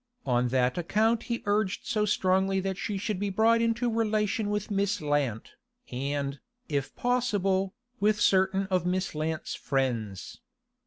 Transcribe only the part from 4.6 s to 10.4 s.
Miss Lant, and, if possible, with certain of Miss Lant's friends.